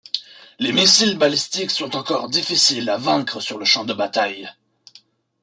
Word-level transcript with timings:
Les 0.57 0.71
missiles 0.71 1.15
balistiques 1.19 1.69
sont 1.69 1.95
encore 1.95 2.27
difficiles 2.27 2.89
à 2.89 2.97
vaincre 2.97 3.39
sur 3.39 3.59
le 3.59 3.65
champ 3.65 3.85
de 3.85 3.93
bataille. 3.93 4.49